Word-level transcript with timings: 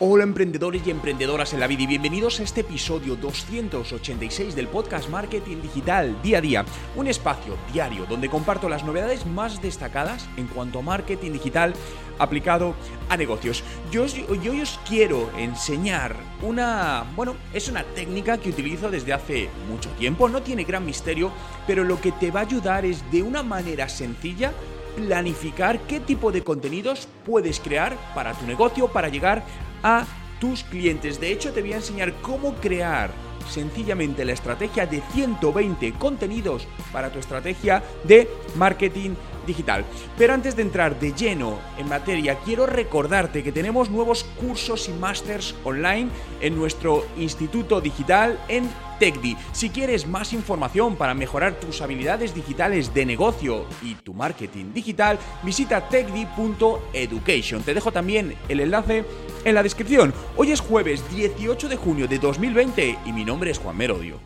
Hola 0.00 0.22
emprendedores 0.22 0.86
y 0.86 0.92
emprendedoras 0.92 1.52
en 1.54 1.58
la 1.58 1.66
vida 1.66 1.82
y 1.82 1.88
bienvenidos 1.88 2.38
a 2.38 2.44
este 2.44 2.60
episodio 2.60 3.16
286 3.16 4.54
del 4.54 4.68
podcast 4.68 5.08
Marketing 5.08 5.56
Digital 5.60 6.22
Día 6.22 6.38
a 6.38 6.40
Día, 6.40 6.64
un 6.94 7.08
espacio 7.08 7.56
diario 7.72 8.06
donde 8.06 8.28
comparto 8.28 8.68
las 8.68 8.84
novedades 8.84 9.26
más 9.26 9.60
destacadas 9.60 10.28
en 10.36 10.46
cuanto 10.46 10.78
a 10.78 10.82
marketing 10.82 11.32
digital 11.32 11.74
aplicado 12.20 12.76
a 13.08 13.16
negocios. 13.16 13.64
Yo, 13.90 14.04
os 14.04 14.80
quiero 14.86 15.36
enseñar 15.36 16.14
una, 16.42 17.04
bueno, 17.16 17.34
es 17.52 17.68
una 17.68 17.82
técnica 17.82 18.38
que 18.38 18.50
utilizo 18.50 18.92
desde 18.92 19.12
hace 19.12 19.50
mucho 19.68 19.90
tiempo, 19.98 20.28
no 20.28 20.42
tiene 20.42 20.62
gran 20.62 20.86
misterio, 20.86 21.32
pero 21.66 21.82
lo 21.82 22.00
que 22.00 22.12
te 22.12 22.30
va 22.30 22.38
a 22.38 22.44
ayudar 22.44 22.84
es 22.84 23.02
de 23.10 23.24
una 23.24 23.42
manera 23.42 23.88
sencilla 23.88 24.52
planificar 24.98 25.78
qué 25.80 26.00
tipo 26.00 26.32
de 26.32 26.42
contenidos 26.42 27.08
puedes 27.24 27.60
crear 27.60 27.96
para 28.14 28.34
tu 28.34 28.46
negocio 28.46 28.88
para 28.88 29.08
llegar 29.08 29.44
a 29.82 30.04
tus 30.40 30.64
clientes. 30.64 31.20
De 31.20 31.32
hecho, 31.32 31.52
te 31.52 31.60
voy 31.60 31.72
a 31.72 31.76
enseñar 31.76 32.12
cómo 32.20 32.54
crear 32.56 33.10
sencillamente 33.48 34.24
la 34.24 34.32
estrategia 34.32 34.86
de 34.86 35.02
120 35.12 35.92
contenidos 35.94 36.66
para 36.92 37.10
tu 37.10 37.18
estrategia 37.18 37.82
de 38.04 38.28
marketing 38.56 39.14
digital. 39.48 39.84
Pero 40.16 40.34
antes 40.34 40.54
de 40.54 40.62
entrar 40.62 41.00
de 41.00 41.12
lleno 41.12 41.58
en 41.76 41.88
materia, 41.88 42.38
quiero 42.44 42.66
recordarte 42.66 43.42
que 43.42 43.50
tenemos 43.50 43.90
nuevos 43.90 44.24
cursos 44.38 44.88
y 44.88 44.92
másters 44.92 45.56
online 45.64 46.10
en 46.40 46.54
nuestro 46.54 47.04
Instituto 47.16 47.80
Digital 47.80 48.38
en 48.46 48.68
TechDi. 48.98 49.36
Si 49.52 49.70
quieres 49.70 50.06
más 50.06 50.32
información 50.32 50.96
para 50.96 51.14
mejorar 51.14 51.54
tus 51.54 51.80
habilidades 51.80 52.34
digitales 52.34 52.92
de 52.94 53.06
negocio 53.06 53.66
y 53.82 53.94
tu 53.94 54.12
marketing 54.12 54.72
digital, 54.72 55.18
visita 55.42 55.88
techdi.education. 55.88 57.62
Te 57.62 57.74
dejo 57.74 57.92
también 57.92 58.36
el 58.48 58.60
enlace 58.60 59.04
en 59.44 59.54
la 59.54 59.62
descripción. 59.62 60.12
Hoy 60.36 60.52
es 60.52 60.60
jueves 60.60 61.02
18 61.14 61.68
de 61.68 61.76
junio 61.76 62.08
de 62.08 62.18
2020 62.18 62.98
y 63.04 63.12
mi 63.12 63.24
nombre 63.24 63.50
es 63.50 63.58
Juan 63.58 63.76
Merodio. 63.76 64.18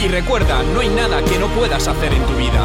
Y 0.00 0.06
recuerda, 0.06 0.62
no 0.62 0.80
hay 0.80 0.88
nada 0.88 1.22
que 1.24 1.38
no 1.38 1.48
puedas 1.48 1.88
hacer 1.88 2.14
en 2.14 2.24
tu 2.24 2.34
vida. 2.34 2.64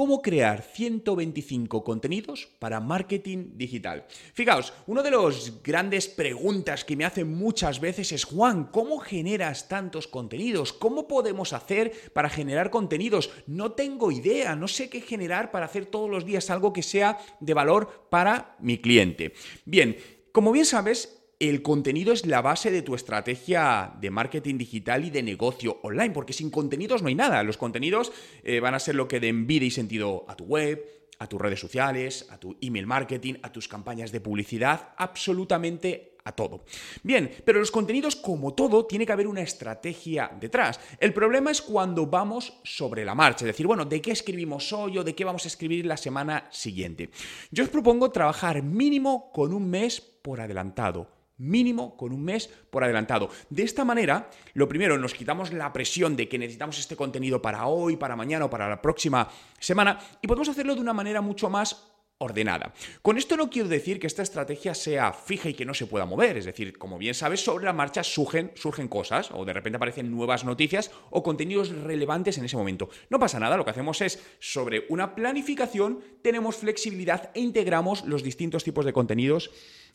¿Cómo 0.00 0.22
crear 0.22 0.62
125 0.62 1.84
contenidos 1.84 2.48
para 2.58 2.80
marketing 2.80 3.50
digital? 3.58 4.06
Fijaos, 4.32 4.72
una 4.86 5.02
de 5.02 5.10
las 5.10 5.62
grandes 5.62 6.08
preguntas 6.08 6.86
que 6.86 6.96
me 6.96 7.04
hacen 7.04 7.30
muchas 7.30 7.80
veces 7.80 8.10
es, 8.12 8.24
Juan, 8.24 8.70
¿cómo 8.72 8.98
generas 8.98 9.68
tantos 9.68 10.08
contenidos? 10.08 10.72
¿Cómo 10.72 11.06
podemos 11.06 11.52
hacer 11.52 12.10
para 12.14 12.30
generar 12.30 12.70
contenidos? 12.70 13.28
No 13.46 13.72
tengo 13.72 14.10
idea, 14.10 14.56
no 14.56 14.68
sé 14.68 14.88
qué 14.88 15.02
generar 15.02 15.50
para 15.50 15.66
hacer 15.66 15.84
todos 15.84 16.08
los 16.08 16.24
días 16.24 16.48
algo 16.48 16.72
que 16.72 16.82
sea 16.82 17.18
de 17.38 17.52
valor 17.52 18.06
para 18.08 18.56
mi 18.58 18.78
cliente. 18.78 19.34
Bien, 19.66 19.98
como 20.32 20.50
bien 20.50 20.64
sabes, 20.64 21.19
el 21.40 21.62
contenido 21.62 22.12
es 22.12 22.26
la 22.26 22.42
base 22.42 22.70
de 22.70 22.82
tu 22.82 22.94
estrategia 22.94 23.94
de 23.98 24.10
marketing 24.10 24.58
digital 24.58 25.06
y 25.06 25.10
de 25.10 25.22
negocio 25.22 25.80
online, 25.82 26.10
porque 26.10 26.34
sin 26.34 26.50
contenidos 26.50 27.00
no 27.00 27.08
hay 27.08 27.14
nada. 27.14 27.42
Los 27.42 27.56
contenidos 27.56 28.12
eh, 28.44 28.60
van 28.60 28.74
a 28.74 28.78
ser 28.78 28.94
lo 28.94 29.08
que 29.08 29.20
den 29.20 29.46
vida 29.46 29.64
y 29.64 29.70
sentido 29.70 30.26
a 30.28 30.36
tu 30.36 30.44
web, 30.44 30.84
a 31.18 31.26
tus 31.26 31.40
redes 31.40 31.58
sociales, 31.58 32.26
a 32.30 32.38
tu 32.38 32.58
email 32.60 32.86
marketing, 32.86 33.34
a 33.42 33.50
tus 33.50 33.68
campañas 33.68 34.12
de 34.12 34.20
publicidad, 34.20 34.90
absolutamente 34.98 36.18
a 36.24 36.32
todo. 36.32 36.66
Bien, 37.02 37.30
pero 37.42 37.58
los 37.58 37.70
contenidos, 37.70 38.16
como 38.16 38.52
todo, 38.52 38.84
tiene 38.84 39.06
que 39.06 39.12
haber 39.12 39.26
una 39.26 39.40
estrategia 39.40 40.30
detrás. 40.38 40.78
El 40.98 41.14
problema 41.14 41.50
es 41.50 41.62
cuando 41.62 42.06
vamos 42.06 42.52
sobre 42.64 43.02
la 43.06 43.14
marcha, 43.14 43.46
es 43.46 43.52
decir, 43.52 43.66
bueno, 43.66 43.86
¿de 43.86 44.02
qué 44.02 44.12
escribimos 44.12 44.74
hoy 44.74 44.98
o 44.98 45.04
de 45.04 45.14
qué 45.14 45.24
vamos 45.24 45.46
a 45.46 45.48
escribir 45.48 45.86
la 45.86 45.96
semana 45.96 46.48
siguiente? 46.50 47.08
Yo 47.50 47.64
os 47.64 47.70
propongo 47.70 48.10
trabajar 48.10 48.62
mínimo 48.62 49.32
con 49.32 49.54
un 49.54 49.70
mes 49.70 50.02
por 50.02 50.42
adelantado 50.42 51.19
mínimo 51.40 51.96
con 51.96 52.12
un 52.12 52.22
mes 52.22 52.48
por 52.70 52.84
adelantado. 52.84 53.30
De 53.48 53.62
esta 53.62 53.84
manera, 53.84 54.30
lo 54.54 54.68
primero, 54.68 54.98
nos 54.98 55.14
quitamos 55.14 55.52
la 55.52 55.72
presión 55.72 56.14
de 56.14 56.28
que 56.28 56.38
necesitamos 56.38 56.78
este 56.78 56.96
contenido 56.96 57.42
para 57.42 57.66
hoy, 57.66 57.96
para 57.96 58.14
mañana 58.14 58.44
o 58.44 58.50
para 58.50 58.68
la 58.68 58.82
próxima 58.82 59.28
semana 59.58 59.98
y 60.20 60.28
podemos 60.28 60.48
hacerlo 60.48 60.74
de 60.74 60.80
una 60.82 60.92
manera 60.92 61.20
mucho 61.20 61.48
más 61.48 61.90
ordenada. 62.22 62.74
Con 63.00 63.16
esto 63.16 63.34
no 63.38 63.48
quiero 63.48 63.68
decir 63.68 63.98
que 63.98 64.06
esta 64.06 64.22
estrategia 64.22 64.74
sea 64.74 65.14
fija 65.14 65.48
y 65.48 65.54
que 65.54 65.64
no 65.64 65.72
se 65.72 65.86
pueda 65.86 66.04
mover, 66.04 66.36
es 66.36 66.44
decir, 66.44 66.76
como 66.76 66.98
bien 66.98 67.14
sabes, 67.14 67.40
sobre 67.40 67.64
la 67.64 67.72
marcha 67.72 68.04
surgen, 68.04 68.52
surgen 68.56 68.88
cosas 68.88 69.30
o 69.32 69.46
de 69.46 69.54
repente 69.54 69.76
aparecen 69.76 70.10
nuevas 70.10 70.44
noticias 70.44 70.90
o 71.08 71.22
contenidos 71.22 71.70
relevantes 71.70 72.36
en 72.36 72.44
ese 72.44 72.58
momento. 72.58 72.90
No 73.08 73.18
pasa 73.18 73.40
nada, 73.40 73.56
lo 73.56 73.64
que 73.64 73.70
hacemos 73.70 74.02
es, 74.02 74.22
sobre 74.38 74.84
una 74.90 75.14
planificación, 75.14 76.00
tenemos 76.20 76.56
flexibilidad 76.56 77.30
e 77.32 77.40
integramos 77.40 78.04
los 78.04 78.22
distintos 78.22 78.64
tipos 78.64 78.84
de 78.84 78.92
contenidos 78.92 79.50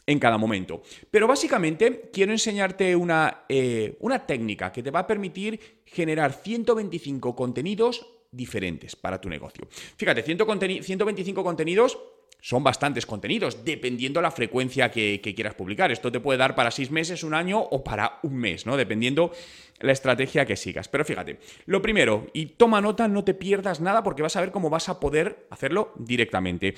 en 0.07 0.19
cada 0.19 0.37
momento. 0.37 0.81
Pero 1.09 1.27
básicamente 1.27 2.09
quiero 2.13 2.31
enseñarte 2.31 2.95
una, 2.95 3.45
eh, 3.49 3.97
una 3.99 4.25
técnica 4.25 4.71
que 4.71 4.83
te 4.83 4.91
va 4.91 4.99
a 4.99 5.07
permitir 5.07 5.81
generar 5.85 6.33
125 6.33 7.35
contenidos 7.35 8.05
diferentes 8.31 8.95
para 8.95 9.19
tu 9.19 9.29
negocio. 9.29 9.67
Fíjate, 9.97 10.21
125 10.23 11.43
contenidos 11.43 11.97
son 12.45 12.63
bastantes 12.63 13.07
contenidos, 13.07 13.65
dependiendo 13.65 14.21
la 14.21 14.29
frecuencia 14.29 14.91
que, 14.91 15.19
quieras 15.35 15.55
publicar. 15.55 15.91
Esto 15.91 16.11
te 16.11 16.19
puede 16.19 16.37
dar 16.37 16.53
para 16.53 16.69
seis 16.69 16.91
meses, 16.91 17.23
un 17.23 17.33
año 17.33 17.59
o 17.59 17.83
para 17.83 18.19
un 18.21 18.35
mes, 18.35 18.67
¿no? 18.67 18.77
Dependiendo 18.77 19.31
la 19.79 19.91
estrategia 19.91 20.45
que 20.45 20.55
sigas. 20.55 20.87
Pero 20.87 21.03
fíjate, 21.03 21.39
lo 21.65 21.81
primero, 21.81 22.27
y 22.33 22.45
toma 22.45 22.81
nota, 22.81 23.07
no 23.07 23.23
te 23.23 23.33
pierdas 23.33 23.81
nada 23.81 24.03
porque 24.03 24.21
vas 24.21 24.35
a 24.35 24.41
ver 24.41 24.51
cómo 24.51 24.69
vas 24.69 24.89
a 24.89 24.99
poder 24.99 25.47
hacerlo 25.49 25.91
directamente. 25.97 26.75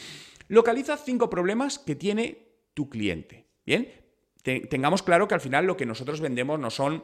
Localiza 0.48 0.96
cinco 0.96 1.30
problemas 1.30 1.80
que 1.80 1.96
tiene 1.96 2.47
tu 2.78 2.92
cliente. 2.92 3.48
Bien, 3.66 3.90
tengamos 4.70 5.02
claro 5.02 5.28
que 5.28 5.34
al 5.34 5.42
final 5.42 5.66
lo 5.66 5.76
que 5.76 5.88
nosotros 5.88 6.22
vendemos 6.22 6.60
no 6.60 6.70
son 6.70 7.04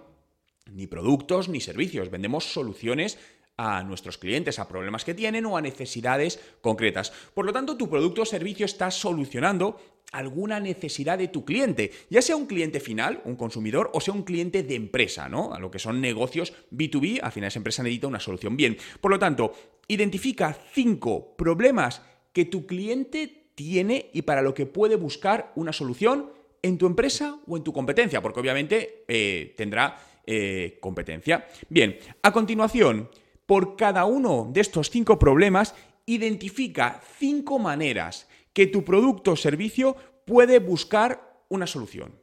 ni 0.72 0.86
productos 0.86 1.50
ni 1.50 1.62
servicios, 1.62 2.12
vendemos 2.12 2.54
soluciones 2.54 3.18
a 3.58 3.82
nuestros 3.82 4.20
clientes, 4.20 4.60
a 4.60 4.68
problemas 4.68 5.04
que 5.04 5.16
tienen 5.16 5.48
o 5.48 5.58
a 5.58 5.62
necesidades 5.62 6.40
concretas. 6.62 7.12
Por 7.34 7.48
lo 7.48 7.54
tanto, 7.54 7.76
tu 7.76 7.90
producto 7.90 8.22
o 8.22 8.26
servicio 8.26 8.68
está 8.68 8.92
solucionando 8.92 9.82
alguna 10.12 10.60
necesidad 10.60 11.18
de 11.18 11.30
tu 11.30 11.44
cliente, 11.44 11.90
ya 12.12 12.22
sea 12.22 12.36
un 12.36 12.46
cliente 12.46 12.80
final, 12.80 13.24
un 13.26 13.36
consumidor, 13.36 13.90
o 13.96 14.00
sea 14.00 14.14
un 14.14 14.22
cliente 14.22 14.62
de 14.62 14.76
empresa, 14.76 15.28
¿no? 15.28 15.56
A 15.56 15.60
lo 15.60 15.72
que 15.72 15.80
son 15.80 16.02
negocios 16.02 16.54
B2B, 16.70 17.20
al 17.24 17.32
final 17.32 17.48
esa 17.48 17.58
empresa 17.58 17.82
necesita 17.82 18.06
una 18.06 18.20
solución. 18.20 18.56
Bien, 18.56 18.78
por 19.02 19.10
lo 19.10 19.18
tanto, 19.18 19.54
identifica 19.88 20.56
cinco 20.72 21.36
problemas 21.36 22.04
que 22.32 22.46
tu 22.46 22.68
cliente 22.68 23.43
tiene 23.56 24.10
y 24.14 24.24
para 24.24 24.42
lo 24.42 24.54
que 24.54 24.66
puede 24.66 24.96
buscar 24.96 25.52
una 25.56 25.74
solución 25.74 26.32
en 26.62 26.78
tu 26.78 26.86
empresa 26.86 27.40
o 27.48 27.58
en 27.58 27.64
tu 27.64 27.74
competencia, 27.74 28.22
porque 28.22 28.40
obviamente 28.40 29.04
eh, 29.08 29.54
tendrá 29.58 30.00
eh, 30.26 30.78
competencia. 30.80 31.48
Bien, 31.70 31.98
a 32.22 32.32
continuación, 32.32 33.10
por 33.46 33.76
cada 33.76 34.06
uno 34.06 34.50
de 34.52 34.62
estos 34.62 34.90
cinco 34.90 35.20
problemas, 35.20 35.76
identifica 36.06 37.02
cinco 37.20 37.60
maneras 37.60 38.28
que 38.54 38.68
tu 38.68 38.84
producto 38.84 39.34
o 39.34 39.36
servicio 39.36 39.96
puede 40.26 40.60
buscar 40.60 41.44
una 41.50 41.68
solución. 41.68 42.16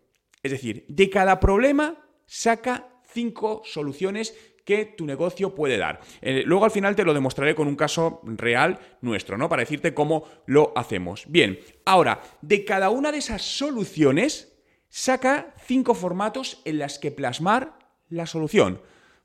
Es 0.42 0.52
decir, 0.52 0.84
de 0.88 1.10
cada 1.10 1.38
problema 1.40 2.02
saca 2.24 2.88
cinco 3.12 3.62
soluciones 3.64 4.34
que 4.64 4.84
tu 4.84 5.06
negocio 5.06 5.54
puede 5.54 5.78
dar. 5.78 6.00
Eh, 6.20 6.42
luego 6.44 6.64
al 6.64 6.70
final 6.70 6.96
te 6.96 7.04
lo 7.04 7.14
demostraré 7.14 7.54
con 7.54 7.68
un 7.68 7.76
caso 7.76 8.20
real 8.24 8.78
nuestro, 9.00 9.36
¿no? 9.36 9.48
Para 9.48 9.60
decirte 9.60 9.94
cómo 9.94 10.24
lo 10.46 10.72
hacemos. 10.76 11.24
Bien, 11.28 11.58
ahora, 11.84 12.20
de 12.42 12.64
cada 12.64 12.90
una 12.90 13.12
de 13.12 13.18
esas 13.18 13.42
soluciones, 13.42 14.60
saca 14.88 15.54
cinco 15.66 15.94
formatos 15.94 16.60
en 16.64 16.78
las 16.78 16.98
que 16.98 17.10
plasmar 17.10 17.78
la 18.08 18.26
solución. 18.26 18.80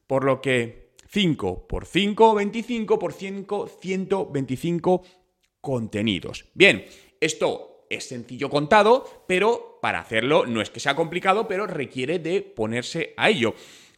Por 0.08 0.24
lo 0.24 0.42
que 0.42 0.86
5 1.16 1.68
por 1.68 1.86
5, 1.86 2.36
25 2.36 3.00
por 3.00 3.14
5, 3.14 3.68
125 3.80 5.04
contenidos. 5.62 6.46
Bien, 6.54 6.86
esto 7.22 7.86
es 7.90 8.08
sencillo 8.08 8.50
contado, 8.50 9.24
pero 9.28 9.80
para 9.82 10.00
hacerlo 10.00 10.46
no 10.46 10.62
es 10.62 10.70
que 10.70 10.80
sea 10.80 10.96
complicado, 10.96 11.48
pero 11.48 11.68
requiere 11.68 12.20
de 12.20 12.42
ponerse 12.42 13.14
a 13.18 13.30
ello. 13.30 13.56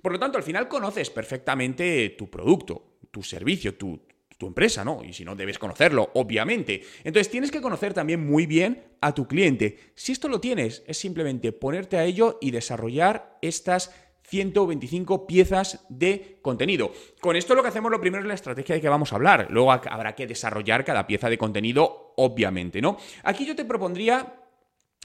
Por 0.07 0.13
lo 0.13 0.19
tanto, 0.19 0.37
al 0.37 0.43
final 0.45 0.69
conoces 0.69 1.09
perfectamente 1.09 2.15
tu 2.17 2.29
producto, 2.29 2.99
tu 3.11 3.21
servicio, 3.21 3.75
tu, 3.75 3.99
empresa, 4.39 4.85
¿no? 4.85 5.03
Y 5.03 5.11
si 5.11 5.25
no, 5.25 5.35
debes 5.35 5.59
conocerlo, 5.59 6.11
obviamente. 6.13 6.81
Entonces, 7.03 7.29
tienes 7.29 7.51
que 7.51 7.59
conocer 7.59 7.93
también 7.93 8.25
muy 8.25 8.45
bien 8.45 8.85
a 9.01 9.13
tu 9.13 9.27
cliente. 9.27 9.91
Si 9.95 10.13
esto 10.13 10.29
lo 10.29 10.39
tienes, 10.39 10.81
es 10.87 10.97
simplemente 10.97 11.51
ponerte 11.51 11.97
a 11.97 12.05
ello 12.05 12.37
y 12.39 12.51
desarrollar 12.51 13.37
estas 13.41 13.93
125 14.23 15.27
piezas 15.27 15.85
de 15.89 16.39
contenido. 16.41 16.93
Con 17.19 17.35
esto 17.35 17.53
lo 17.53 17.61
que 17.61 17.67
hacemos 17.67 17.91
lo 17.91 17.99
primero 17.99 18.23
es 18.23 18.29
la 18.29 18.35
estrategia 18.35 18.75
de 18.75 18.81
que 18.81 18.87
vamos 18.87 19.11
a 19.11 19.17
hablar. 19.17 19.47
Luego 19.49 19.73
habrá 19.73 20.15
que 20.15 20.25
desarrollar 20.25 20.85
cada 20.85 21.05
pieza 21.05 21.29
de 21.29 21.37
contenido, 21.37 22.13
obviamente, 22.15 22.79
¿no? 22.79 22.95
Aquí 23.23 23.45
yo 23.45 23.57
te 23.57 23.65
propondría 23.65 24.46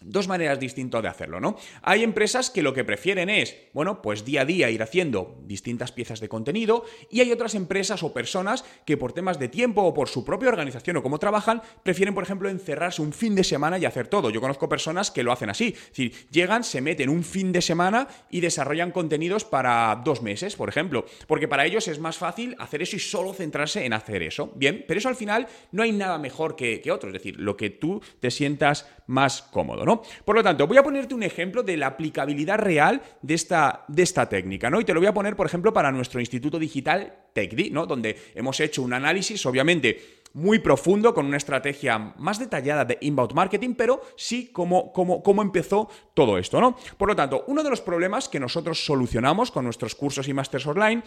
dos 0.05 0.29
maneras 0.29 0.59
distintas 0.59 1.03
de 1.03 1.09
hacerlo, 1.09 1.41
¿no? 1.41 1.57
Hay 1.83 2.03
empresas 2.03 2.51
que 2.51 2.63
lo 2.63 2.75
que 2.75 2.85
prefieren 2.85 3.31
es, 3.31 3.57
bueno, 3.73 4.03
pues 4.03 4.25
día 4.25 4.43
a 4.43 4.45
día 4.45 4.71
ir 4.71 4.83
haciendo 4.83 5.39
distintas 5.45 5.93
piezas 5.93 6.21
de 6.21 6.29
contenido 6.29 6.85
y 7.11 7.21
hay 7.21 7.33
otras 7.33 7.55
empresas 7.55 8.03
o 8.03 8.13
personas 8.13 8.65
que 8.85 8.97
por 8.97 9.13
temas 9.13 9.39
de 9.39 9.49
tiempo 9.49 9.83
o 9.83 9.95
por 9.95 10.09
su 10.09 10.25
propia 10.25 10.49
organización 10.49 10.97
o 10.97 11.03
cómo 11.03 11.19
trabajan, 11.19 11.63
prefieren, 11.83 12.15
por 12.15 12.25
ejemplo, 12.25 12.49
encerrarse 12.49 13.03
un 13.03 13.13
fin 13.13 13.35
de 13.35 13.45
semana 13.45 13.79
y 13.79 13.85
hacer 13.85 14.09
todo. 14.09 14.31
Yo 14.31 14.41
conozco 14.41 14.69
personas 14.69 15.11
que 15.11 15.23
lo 15.23 15.33
hacen 15.33 15.51
así, 15.51 15.69
es 15.69 15.89
decir, 15.89 16.29
llegan, 16.31 16.65
se 16.65 16.81
meten 16.81 17.09
un 17.09 17.25
fin 17.25 17.53
de 17.53 17.63
semana 17.63 18.09
y 18.31 18.41
desarrollan 18.41 18.91
contenidos 18.91 19.45
para 19.45 20.01
dos 20.05 20.23
meses, 20.23 20.57
por 20.57 20.69
ejemplo, 20.69 21.05
porque 21.27 21.49
para 21.49 21.67
ellos 21.67 21.89
es 21.89 21.99
más 21.99 22.19
fácil 22.19 22.57
hacer 22.59 22.83
eso 22.83 22.97
y 22.97 23.01
solo 23.01 23.33
centrarse 23.33 23.85
en 23.85 23.93
hacer 23.93 24.23
eso. 24.23 24.53
Bien, 24.57 24.85
pero 24.87 24.99
eso 24.99 25.09
al 25.09 25.17
final 25.17 25.47
no 25.71 25.83
hay 25.83 25.93
nada 25.93 26.19
mejor 26.19 26.57
que, 26.57 26.81
que 26.81 26.93
otro, 26.93 27.09
es 27.09 27.15
decir, 27.15 27.39
lo 27.39 27.57
que 27.57 27.71
tú 27.71 28.01
te 28.21 28.31
sientas 28.31 28.87
más 29.07 29.43
cómodo, 29.43 29.85
¿no? 29.85 29.92
Por 30.01 30.37
lo 30.37 30.43
tanto, 30.43 30.67
voy 30.67 30.79
a 30.79 30.83
ponerte 30.83 31.15
un 31.15 31.23
ejemplo 31.23 31.63
de 31.63 31.77
la 31.77 31.89
aplicabilidad 31.89 32.59
real 32.59 33.03
de 33.21 33.35
esta, 33.35 33.85
de 33.89 34.03
esta 34.03 34.29
técnica, 34.29 34.71
¿no? 34.71 34.81
Y 34.81 34.85
te 34.85 34.95
lo 34.95 35.01
voy 35.01 35.09
a 35.09 35.15
poner, 35.15 35.37
por 35.37 35.47
ejemplo, 35.47 35.73
para 35.73 35.93
nuestro 35.93 36.21
Instituto 36.21 36.59
Digital 36.59 37.15
TechD, 37.33 37.71
¿no? 37.71 37.87
Donde 37.87 38.17
hemos 38.35 38.59
hecho 38.61 38.83
un 38.83 38.93
análisis, 38.93 39.45
obviamente, 39.45 40.23
muy 40.35 40.61
profundo, 40.61 41.13
con 41.13 41.27
una 41.27 41.37
estrategia 41.37 41.99
más 41.99 42.39
detallada 42.39 42.85
de 42.85 42.99
inbound 43.01 43.35
marketing, 43.35 43.75
pero 43.75 44.03
sí 44.17 44.51
cómo, 44.53 44.93
cómo, 44.93 45.43
empezó 45.43 45.89
todo 46.15 46.39
esto, 46.39 46.61
¿no? 46.61 46.77
Por 46.97 47.09
lo 47.09 47.17
tanto, 47.17 47.45
uno 47.49 47.63
de 47.63 47.71
los 47.71 47.81
problemas 47.81 48.29
que 48.29 48.41
nosotros 48.41 48.85
solucionamos 48.85 49.51
con 49.51 49.65
nuestros 49.65 49.95
cursos 49.95 50.29
y 50.29 50.35
másters 50.35 50.67
online 50.67 51.03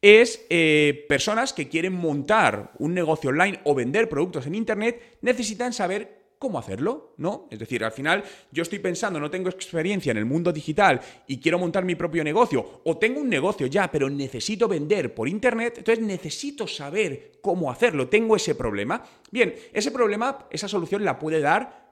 es 0.00 0.44
eh, 0.50 1.04
personas 1.08 1.52
que 1.52 1.68
quieren 1.68 1.92
montar 1.92 2.72
un 2.78 2.94
negocio 2.94 3.30
online 3.30 3.60
o 3.64 3.74
vender 3.74 4.08
productos 4.08 4.46
en 4.46 4.54
Internet, 4.54 5.18
necesitan 5.22 5.72
saber 5.72 6.23
cómo 6.44 6.58
hacerlo, 6.58 7.14
¿no? 7.16 7.48
Es 7.50 7.58
decir, 7.58 7.82
al 7.82 7.92
final 7.92 8.22
yo 8.52 8.64
estoy 8.64 8.78
pensando, 8.78 9.18
no 9.18 9.30
tengo 9.30 9.48
experiencia 9.48 10.10
en 10.10 10.18
el 10.18 10.26
mundo 10.26 10.52
digital 10.52 11.00
y 11.26 11.38
quiero 11.38 11.58
montar 11.58 11.86
mi 11.86 11.94
propio 11.94 12.22
negocio, 12.22 12.82
o 12.84 12.98
tengo 12.98 13.18
un 13.18 13.30
negocio 13.30 13.66
ya, 13.66 13.90
pero 13.90 14.10
necesito 14.10 14.68
vender 14.68 15.14
por 15.14 15.26
Internet, 15.26 15.78
entonces 15.78 16.04
necesito 16.04 16.66
saber 16.66 17.38
cómo 17.40 17.70
hacerlo, 17.70 18.10
tengo 18.10 18.36
ese 18.36 18.54
problema. 18.54 19.02
Bien, 19.30 19.54
ese 19.72 19.90
problema, 19.90 20.46
esa 20.50 20.68
solución 20.68 21.02
la 21.02 21.18
puede 21.18 21.40
dar 21.40 21.83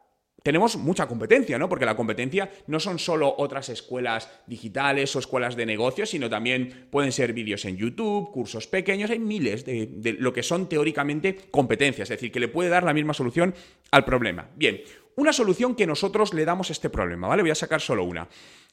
tenemos 0.43 0.77
mucha 0.77 1.07
competencia, 1.07 1.59
¿no? 1.59 1.69
Porque 1.69 1.85
la 1.85 1.97
competencia 1.97 2.51
no 2.67 2.81
son 2.81 2.99
solo 2.99 3.35
otras 3.39 3.69
escuelas 3.69 4.29
digitales 4.47 5.15
o 5.15 5.19
escuelas 5.19 5.57
de 5.57 5.67
negocios, 5.67 6.11
sino 6.11 6.29
también 6.29 6.89
pueden 6.91 7.13
ser 7.13 7.33
vídeos 7.33 7.65
en 7.65 7.77
YouTube, 7.77 8.31
cursos 8.33 8.67
pequeños, 8.67 9.11
hay 9.11 9.19
miles 9.19 9.65
de, 9.65 10.17
lo 10.19 10.33
que 10.33 10.43
son 10.43 10.69
teóricamente 10.69 11.37
competencias, 11.51 12.11
es 12.11 12.17
decir, 12.19 12.33
que 12.33 12.41
le 12.41 12.49
puede 12.49 12.71
dar 12.71 12.85
la 12.85 12.95
misma 12.95 13.15
solución 13.15 13.55
al 13.91 14.05
problema. 14.05 14.49
Bien, 14.57 14.81
una 15.17 15.33
solución 15.33 15.75
que 15.75 15.87
nosotros 15.87 16.35
le 16.35 16.45
damos 16.45 16.71
a 16.71 16.73
este 16.73 16.91
problema, 16.91 17.29
¿vale? 17.29 17.43
Voy 17.43 17.51
a 17.51 17.57
sacar 17.57 17.81
solo 17.81 18.05
una. 18.05 18.29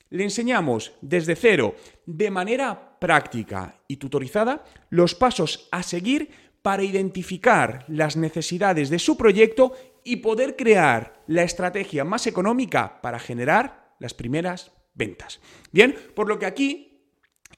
Le 0.09 0.23
enseñamos 0.23 0.93
desde 1.01 1.35
cero, 1.35 1.75
de 2.05 2.31
manera 2.31 2.97
práctica 2.99 3.79
y 3.87 3.97
tutorizada, 3.97 4.63
los 4.89 5.13
pasos 5.13 5.67
a 5.71 5.83
seguir 5.83 6.29
para 6.61 6.83
identificar 6.83 7.85
las 7.87 8.17
necesidades 8.17 8.89
de 8.89 8.99
su 8.99 9.17
proyecto 9.17 9.73
y 10.09 10.15
poder 10.15 10.55
crear 10.55 11.23
la 11.27 11.43
estrategia 11.43 12.03
más 12.03 12.25
económica 12.25 12.99
para 13.03 13.19
generar 13.19 13.93
las 13.99 14.15
primeras 14.15 14.71
ventas. 14.95 15.39
Bien, 15.71 15.95
por 16.15 16.27
lo 16.27 16.39
que 16.39 16.47
aquí 16.47 17.05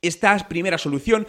esta 0.01 0.37
primera 0.49 0.77
solución 0.77 1.25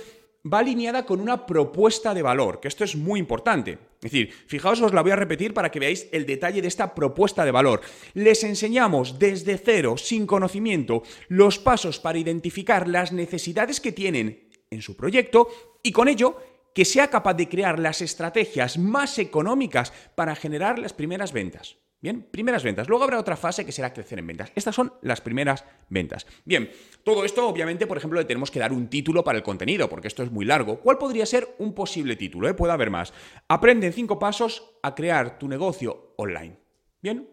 va 0.53 0.59
alineada 0.59 1.07
con 1.07 1.21
una 1.21 1.47
propuesta 1.47 2.13
de 2.13 2.23
valor, 2.23 2.59
que 2.59 2.67
esto 2.67 2.83
es 2.83 2.97
muy 2.97 3.21
importante. 3.21 3.79
Es 4.03 4.11
decir, 4.11 4.33
fijaos, 4.49 4.81
os 4.81 4.93
la 4.93 5.03
voy 5.03 5.13
a 5.13 5.17
repetir 5.17 5.55
para 5.55 5.71
que 5.71 5.79
veáis 5.79 6.09
el 6.11 6.27
detalle 6.27 6.61
de 6.61 6.67
esta 6.67 6.93
propuesta 6.93 7.45
de 7.45 7.53
valor. 7.53 7.83
Les 8.15 8.43
enseñamos 8.43 9.21
desde 9.21 9.59
cero, 9.59 9.97
sin 9.97 10.27
conocimiento, 10.27 11.05
los 11.29 11.61
pasos 11.61 12.01
para 12.01 12.19
identificar 12.19 12.89
las 12.89 13.13
necesidades 13.13 13.81
que 13.81 13.93
tienen 13.93 14.51
en 14.71 14.83
su 14.83 14.97
proyecto 14.97 15.49
y 15.85 15.93
con 15.93 16.09
ello 16.09 16.37
que 16.75 16.85
sea 16.85 17.09
capaz 17.09 17.35
de 17.35 17.49
crear 17.49 17.79
las 17.79 18.03
estrategias 18.03 18.79
más 18.79 19.19
económicas 19.19 19.93
para 20.15 20.35
generar 20.35 20.79
las 20.79 20.93
primeras 20.93 21.33
ventas. 21.33 21.79
Bien, 22.03 22.21
primeras 22.21 22.65
ventas. 22.65 22.89
Luego 22.89 23.05
habrá 23.05 23.21
otra 23.21 23.37
fase 23.37 23.65
que 23.65 23.71
será 23.71 23.93
crecer 23.93 24.19
en 24.19 24.27
ventas. 24.27 24.51
Estas 24.57 24.75
son 24.75 24.93
las 25.03 25.21
primeras 25.21 25.65
ventas. 25.89 26.27
Bien, 26.45 26.69
todo 27.05 27.25
esto 27.25 27.47
obviamente, 27.47 27.87
por 27.87 27.97
ejemplo, 27.97 28.19
le 28.19 28.27
tenemos 28.27 28.51
que 28.51 28.59
dar 28.59 28.73
un 28.73 28.89
título 28.89 29.23
para 29.23 29.39
el 29.39 29.45
contenido, 29.45 29.89
porque 29.89 30.09
esto 30.09 30.25
es 30.25 30.33
muy 30.33 30.45
largo. 30.45 30.81
¿Cuál 30.81 30.99
podría 30.99 31.25
ser 31.27 31.55
un 31.59 31.75
posible 31.75 32.17
título? 32.17 32.49
Eh? 32.49 32.55
Puede 32.55 32.73
haber 32.73 32.91
más. 32.91 33.13
Aprende 33.47 33.87
en 33.87 33.93
cinco 33.93 34.19
pasos 34.19 34.75
a 34.83 34.97
crear 34.97 35.39
tu 35.39 35.47
negocio 35.47 36.15
online. 36.17 36.59
Bien, 37.01 37.29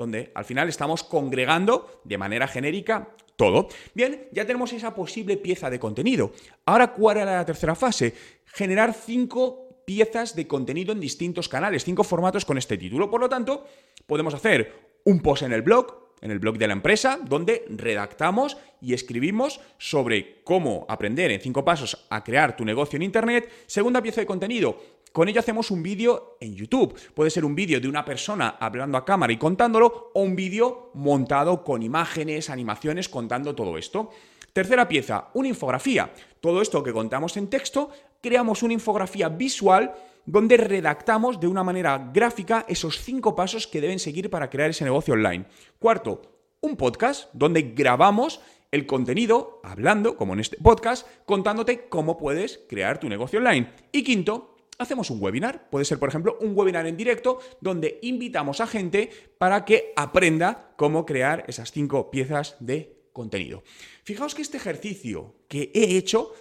donde 0.00 0.32
al 0.34 0.46
final 0.46 0.68
estamos 0.68 1.04
congregando 1.04 2.00
de 2.04 2.16
manera 2.16 2.48
genérica 2.48 3.10
todo. 3.36 3.68
Bien, 3.94 4.28
ya 4.32 4.46
tenemos 4.46 4.72
esa 4.72 4.94
posible 4.94 5.36
pieza 5.36 5.68
de 5.68 5.78
contenido. 5.78 6.32
Ahora, 6.64 6.94
¿cuál 6.94 7.18
era 7.18 7.36
la 7.36 7.44
tercera 7.44 7.74
fase? 7.74 8.14
Generar 8.46 8.94
cinco 8.94 9.82
piezas 9.84 10.34
de 10.34 10.46
contenido 10.46 10.92
en 10.92 11.00
distintos 11.00 11.48
canales, 11.48 11.84
cinco 11.84 12.02
formatos 12.02 12.46
con 12.46 12.56
este 12.56 12.78
título. 12.78 13.10
Por 13.10 13.20
lo 13.20 13.28
tanto, 13.28 13.66
podemos 14.06 14.32
hacer 14.32 15.00
un 15.04 15.20
post 15.20 15.42
en 15.42 15.52
el 15.52 15.62
blog, 15.62 16.14
en 16.22 16.30
el 16.30 16.38
blog 16.38 16.56
de 16.56 16.66
la 16.66 16.72
empresa, 16.72 17.18
donde 17.22 17.64
redactamos 17.68 18.56
y 18.80 18.94
escribimos 18.94 19.60
sobre 19.78 20.42
cómo 20.44 20.86
aprender 20.88 21.30
en 21.30 21.40
cinco 21.40 21.64
pasos 21.64 22.06
a 22.08 22.24
crear 22.24 22.56
tu 22.56 22.64
negocio 22.64 22.96
en 22.96 23.02
Internet. 23.02 23.50
Segunda 23.66 24.02
pieza 24.02 24.22
de 24.22 24.26
contenido, 24.26 24.80
con 25.12 25.28
ello 25.28 25.40
hacemos 25.40 25.70
un 25.70 25.82
vídeo 25.82 26.36
en 26.40 26.54
YouTube. 26.54 26.94
Puede 27.14 27.30
ser 27.30 27.44
un 27.44 27.54
vídeo 27.54 27.80
de 27.80 27.88
una 27.88 28.04
persona 28.04 28.56
hablando 28.60 28.96
a 28.96 29.04
cámara 29.04 29.32
y 29.32 29.38
contándolo 29.38 30.10
o 30.14 30.22
un 30.22 30.36
vídeo 30.36 30.90
montado 30.94 31.64
con 31.64 31.82
imágenes, 31.82 32.50
animaciones, 32.50 33.08
contando 33.08 33.54
todo 33.54 33.76
esto. 33.76 34.10
Tercera 34.52 34.88
pieza, 34.88 35.28
una 35.34 35.48
infografía. 35.48 36.12
Todo 36.40 36.62
esto 36.62 36.82
que 36.82 36.92
contamos 36.92 37.36
en 37.36 37.48
texto, 37.48 37.90
creamos 38.20 38.62
una 38.62 38.74
infografía 38.74 39.28
visual 39.28 39.94
donde 40.26 40.56
redactamos 40.56 41.40
de 41.40 41.48
una 41.48 41.64
manera 41.64 42.10
gráfica 42.12 42.64
esos 42.68 43.00
cinco 43.00 43.34
pasos 43.34 43.66
que 43.66 43.80
deben 43.80 43.98
seguir 43.98 44.30
para 44.30 44.50
crear 44.50 44.70
ese 44.70 44.84
negocio 44.84 45.14
online. 45.14 45.46
Cuarto, 45.78 46.22
un 46.60 46.76
podcast 46.76 47.30
donde 47.32 47.62
grabamos 47.74 48.40
el 48.70 48.86
contenido 48.86 49.60
hablando, 49.64 50.16
como 50.16 50.34
en 50.34 50.40
este 50.40 50.56
podcast, 50.56 51.06
contándote 51.24 51.88
cómo 51.88 52.16
puedes 52.16 52.60
crear 52.68 53.00
tu 53.00 53.08
negocio 53.08 53.38
online. 53.38 53.72
Y 53.92 54.04
quinto, 54.04 54.49
hacemos 54.80 55.10
un 55.10 55.22
webinar. 55.22 55.68
Puede 55.70 55.84
ser, 55.84 55.98
por 55.98 56.08
ejemplo, 56.08 56.38
un 56.40 56.56
webinar 56.56 56.86
en 56.86 56.96
directo 56.96 57.38
donde 57.60 57.98
invitamos 58.02 58.60
a 58.60 58.66
gente 58.66 59.10
para 59.38 59.64
que 59.64 59.92
aprenda 59.94 60.72
cómo 60.76 61.04
crear 61.04 61.44
esas 61.46 61.70
cinco 61.70 62.10
piezas 62.10 62.56
de 62.60 63.08
contenido. 63.12 63.62
Fijaos 64.02 64.34
que 64.34 64.42
este 64.42 64.56
ejercicio 64.56 65.34
que 65.48 65.70
he 65.74 65.96
hecho 65.96 66.32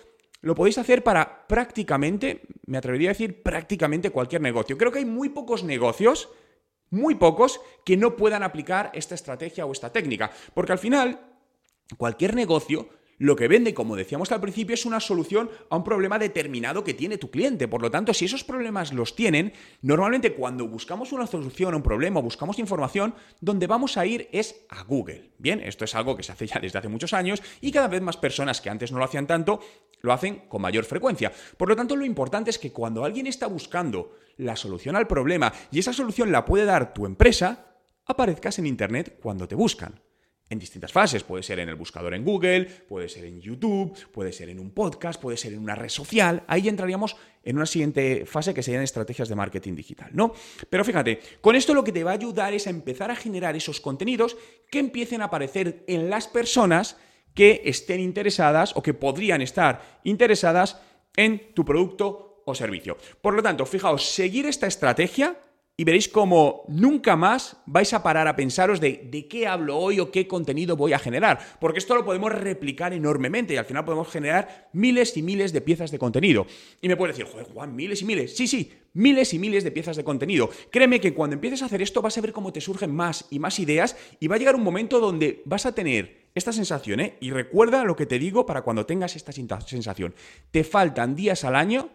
lo 0.41 0.55
podéis 0.55 0.77
hacer 0.77 1.03
para 1.03 1.47
prácticamente, 1.47 2.43
me 2.65 2.77
atrevería 2.77 3.09
a 3.09 3.13
decir 3.13 3.43
prácticamente 3.43 4.09
cualquier 4.09 4.41
negocio. 4.41 4.77
Creo 4.77 4.91
que 4.91 4.99
hay 4.99 5.05
muy 5.05 5.29
pocos 5.29 5.65
negocios, 5.65 6.29
muy 6.89 7.15
pocos, 7.15 7.59
que 7.83 7.97
no 7.97 8.15
puedan 8.15 8.43
aplicar 8.43 8.89
esta 8.93 9.15
estrategia 9.15 9.65
o 9.65 9.73
esta 9.73 9.91
técnica. 9.91 10.31
Porque 10.53 10.71
al 10.71 10.79
final, 10.79 11.19
cualquier 11.97 12.35
negocio 12.35 12.87
lo 13.19 13.35
que 13.35 13.49
vende, 13.49 13.73
como 13.73 13.97
decíamos 13.97 14.31
al 14.31 14.39
principio, 14.39 14.73
es 14.73 14.85
una 14.85 15.01
solución 15.01 15.49
a 15.69 15.75
un 15.75 15.83
problema 15.83 16.17
determinado 16.17 16.85
que 16.85 16.93
tiene 16.93 17.17
tu 17.17 17.29
cliente. 17.29 17.67
Por 17.67 17.81
lo 17.81 17.91
tanto, 17.91 18.13
si 18.13 18.25
esos 18.25 18.45
problemas 18.45 18.93
los 18.93 19.13
tienen, 19.13 19.51
normalmente 19.81 20.33
cuando 20.33 20.65
buscamos 20.67 21.11
una 21.11 21.27
solución 21.27 21.73
a 21.73 21.77
un 21.77 21.83
problema, 21.83 22.21
buscamos 22.21 22.59
información, 22.59 23.13
donde 23.41 23.67
vamos 23.67 23.97
a 23.97 24.05
ir 24.05 24.29
es 24.31 24.65
a 24.69 24.83
Google. 24.83 25.31
Bien, 25.37 25.59
esto 25.59 25.83
es 25.83 25.95
algo 25.95 26.15
que 26.15 26.23
se 26.23 26.31
hace 26.31 26.47
ya 26.47 26.61
desde 26.61 26.79
hace 26.79 26.87
muchos 26.87 27.13
años 27.13 27.43
y 27.59 27.73
cada 27.73 27.89
vez 27.89 28.01
más 28.01 28.15
personas 28.15 28.61
que 28.61 28.69
antes 28.69 28.93
no 28.93 28.99
lo 28.99 29.03
hacían 29.03 29.27
tanto, 29.27 29.59
lo 30.01 30.13
hacen 30.13 30.47
con 30.47 30.61
mayor 30.61 30.85
frecuencia. 30.85 31.33
Por 31.57 31.67
lo 31.67 31.75
tanto, 31.75 31.97
lo 31.97 32.05
importante 32.05 32.49
es 32.49 32.57
que 32.57 32.71
cuando 32.71 33.03
alguien 33.03 33.27
está 33.27 33.47
buscando 33.47 34.15
la 34.37 34.55
solución 34.55 34.95
al 34.95 35.07
problema 35.07 35.51
y 35.71 35.79
esa 35.79 35.91
solución 35.91 36.31
la 36.31 36.45
puede 36.45 36.63
dar 36.63 36.93
tu 36.93 37.05
empresa, 37.05 37.65
aparezcas 38.05 38.59
en 38.59 38.65
Internet 38.65 39.19
cuando 39.21 39.45
te 39.45 39.55
buscan 39.55 39.99
en 40.49 40.59
distintas 40.59 40.91
fases. 40.91 41.23
Puede 41.23 41.43
ser 41.43 41.59
en 41.59 41.69
el 41.69 41.75
buscador 41.75 42.13
en 42.13 42.23
Google, 42.23 42.65
puede 42.65 43.07
ser 43.07 43.25
en 43.25 43.39
YouTube, 43.39 43.95
puede 44.11 44.31
ser 44.31 44.49
en 44.49 44.59
un 44.59 44.71
podcast, 44.71 45.21
puede 45.21 45.37
ser 45.37 45.53
en 45.53 45.59
una 45.59 45.75
red 45.75 45.89
social. 45.89 46.43
Ahí 46.47 46.67
entraríamos 46.67 47.15
en 47.43 47.55
una 47.55 47.65
siguiente 47.65 48.25
fase 48.25 48.53
que 48.53 48.63
serían 48.63 48.83
estrategias 48.83 49.29
de 49.29 49.35
marketing 49.35 49.75
digital, 49.75 50.09
¿no? 50.13 50.33
Pero 50.69 50.83
fíjate, 50.83 51.19
con 51.41 51.55
esto 51.55 51.73
lo 51.73 51.83
que 51.83 51.91
te 51.91 52.03
va 52.03 52.11
a 52.11 52.15
ayudar 52.15 52.53
es 52.53 52.67
a 52.67 52.71
empezar 52.71 53.11
a 53.11 53.15
generar 53.15 53.55
esos 53.55 53.79
contenidos 53.79 54.37
que 54.69 54.79
empiecen 54.79 55.21
a 55.21 55.25
aparecer 55.25 55.83
en 55.87 56.09
las 56.09 56.27
personas 56.27 56.97
que 57.33 57.61
estén 57.65 57.99
interesadas 57.99 58.73
o 58.75 58.81
que 58.81 58.93
podrían 58.93 59.41
estar 59.41 59.99
interesadas 60.03 60.81
en 61.15 61.53
tu 61.53 61.63
producto 61.63 62.43
o 62.45 62.55
servicio. 62.55 62.97
Por 63.21 63.33
lo 63.33 63.43
tanto, 63.43 63.65
fijaos, 63.65 64.09
seguir 64.09 64.45
esta 64.45 64.67
estrategia 64.67 65.37
y 65.79 65.85
veréis 65.85 66.09
como 66.09 66.65
nunca 66.67 67.15
más 67.15 67.55
vais 67.65 67.93
a 67.93 68.03
parar 68.03 68.27
a 68.27 68.35
pensaros 68.35 68.81
de, 68.81 69.07
de 69.09 69.29
qué 69.29 69.47
hablo 69.47 69.77
hoy 69.77 70.01
o 70.01 70.11
qué 70.11 70.27
contenido 70.27 70.75
voy 70.75 70.91
a 70.91 70.99
generar, 70.99 71.39
porque 71.61 71.79
esto 71.79 71.95
lo 71.95 72.03
podemos 72.03 72.33
replicar 72.33 72.91
enormemente 72.91 73.53
y 73.53 73.57
al 73.57 73.63
final 73.63 73.85
podemos 73.85 74.09
generar 74.09 74.67
miles 74.73 75.15
y 75.15 75.21
miles 75.21 75.53
de 75.53 75.61
piezas 75.61 75.89
de 75.89 75.97
contenido. 75.97 76.45
Y 76.81 76.89
me 76.89 76.97
puedes 76.97 77.15
decir, 77.15 77.31
joder, 77.31 77.47
Juan, 77.53 77.77
miles 77.77 78.01
y 78.01 78.05
miles. 78.05 78.35
Sí, 78.35 78.45
sí, 78.45 78.73
miles 78.91 79.33
y 79.33 79.39
miles 79.39 79.63
de 79.63 79.71
piezas 79.71 79.95
de 79.95 80.03
contenido. 80.03 80.49
Créeme 80.69 80.99
que 80.99 81.13
cuando 81.13 81.35
empieces 81.35 81.61
a 81.61 81.67
hacer 81.67 81.81
esto 81.81 82.01
vas 82.01 82.17
a 82.17 82.21
ver 82.21 82.33
cómo 82.33 82.51
te 82.51 82.59
surgen 82.59 82.93
más 82.93 83.27
y 83.29 83.39
más 83.39 83.57
ideas 83.57 83.95
y 84.19 84.27
va 84.27 84.35
a 84.35 84.39
llegar 84.39 84.55
un 84.55 84.63
momento 84.63 84.99
donde 84.99 85.43
vas 85.45 85.65
a 85.65 85.73
tener 85.73 86.27
esta 86.35 86.51
sensación, 86.51 86.99
¿eh? 86.99 87.15
Y 87.21 87.31
recuerda 87.31 87.85
lo 87.85 87.95
que 87.95 88.05
te 88.05 88.19
digo 88.19 88.45
para 88.45 88.63
cuando 88.63 88.85
tengas 88.85 89.15
esta 89.15 89.31
sensación. 89.31 90.13
Te 90.51 90.65
faltan 90.65 91.15
días 91.15 91.45
al 91.45 91.55
año 91.55 91.89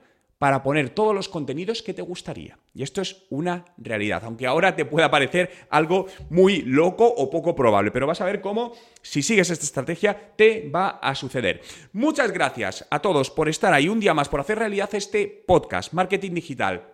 para 0.45 0.63
poner 0.63 0.91
todos 0.91 1.15
los 1.15 1.31
contenidos 1.31 1.81
que 1.81 1.95
te 1.95 2.03
gustaría. 2.03 2.59
Y 2.75 2.83
esto 2.83 3.01
es 3.01 3.25
una 3.31 3.65
realidad, 3.79 4.23
aunque 4.27 4.47
ahora 4.47 4.77
te 4.77 4.85
pueda 4.85 5.11
parecer 5.11 5.51
algo 5.71 6.05
muy 6.29 6.61
loco 6.61 7.07
o 7.07 7.31
poco 7.31 7.57
probable, 7.57 7.91
pero 7.91 8.07
vas 8.07 8.21
a 8.21 8.27
ver 8.27 8.43
cómo, 8.43 8.75
si 9.01 9.23
sigues 9.23 9.49
esta 9.49 9.65
estrategia, 9.65 10.35
te 10.37 10.69
va 10.69 10.99
a 11.01 11.15
suceder. 11.15 11.63
Muchas 11.95 12.31
gracias 12.31 12.87
a 12.91 12.99
todos 12.99 13.31
por 13.31 13.49
estar 13.49 13.73
ahí 13.73 13.89
un 13.89 14.01
día 14.01 14.13
más, 14.13 14.29
por 14.29 14.41
hacer 14.41 14.59
realidad 14.59 14.91
este 14.93 15.45
podcast, 15.47 15.95
Marketing 15.95 16.33
Digital 16.35 16.94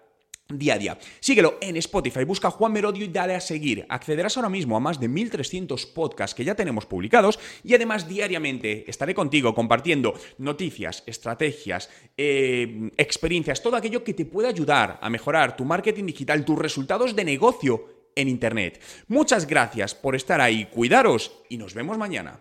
día 0.52 0.75
a 0.75 0.78
día. 0.78 0.99
Síguelo 1.21 1.59
en 1.61 1.76
Spotify, 1.76 2.25
busca 2.25 2.50
Juan 2.50 2.73
Merodio 2.73 3.04
y 3.04 3.09
dale 3.09 3.35
a 3.35 3.40
seguir. 3.40 3.87
Accederás 3.88 4.37
ahora 4.37 4.49
mismo 4.49 4.76
a 4.76 4.80
más 4.80 5.00
de 5.00 5.09
1300 5.09 5.87
podcasts 5.87 6.35
que 6.35 6.45
ya 6.45 6.54
tenemos 6.54 6.87
publicados 6.87 7.38
y 7.64 7.75
además 7.75 8.09
diariamente 8.09 8.88
estaré 8.88 9.14
contigo 9.14 9.54
compartiendo 9.54 10.14
noticias, 10.38 11.02
estrategias, 11.07 11.90
eh, 12.16 12.90
experiencias, 12.97 13.62
todo 13.62 13.76
aquello 13.76 14.04
que 14.04 14.14
te 14.14 14.25
pueda 14.25 14.49
ayudar 14.49 14.99
a 15.00 15.11
mejorar 15.11 15.57
tu 15.57 15.64
marketing 15.64 16.07
digital, 16.07 16.45
tus 16.45 16.59
resultados 16.59 17.16
de 17.16 17.25
negocio 17.25 18.00
en 18.14 18.28
Internet. 18.28 18.80
Muchas 19.09 19.47
gracias 19.47 19.95
por 19.95 20.14
estar 20.14 20.40
ahí, 20.40 20.66
cuidaros 20.66 21.33
y 21.49 21.57
nos 21.57 21.75
vemos 21.75 21.99
mañana. 21.99 22.40